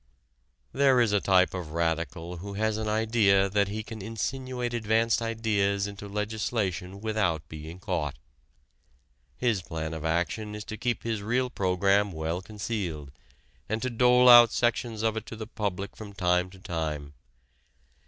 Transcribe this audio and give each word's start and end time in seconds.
There 0.73 0.99
is 0.99 1.11
a 1.11 1.21
type 1.21 1.53
of 1.53 1.73
radical 1.73 2.37
who 2.37 2.55
has 2.55 2.77
an 2.79 2.87
idea 2.87 3.47
that 3.49 3.67
he 3.67 3.83
can 3.83 4.01
insinuate 4.01 4.73
advanced 4.73 5.21
ideas 5.21 5.85
into 5.85 6.07
legislation 6.07 7.01
without 7.01 7.47
being 7.47 7.77
caught. 7.77 8.17
His 9.37 9.61
plan 9.61 9.93
of 9.93 10.03
action 10.03 10.55
is 10.55 10.63
to 10.63 10.75
keep 10.77 11.03
his 11.03 11.21
real 11.21 11.51
program 11.51 12.11
well 12.11 12.41
concealed 12.41 13.11
and 13.69 13.79
to 13.83 13.91
dole 13.91 14.27
out 14.27 14.51
sections 14.51 15.03
of 15.03 15.15
it 15.17 15.27
to 15.27 15.35
the 15.35 15.45
public 15.45 15.95
from 15.95 16.13
time 16.13 16.49
to 16.49 16.57
time. 16.57 17.13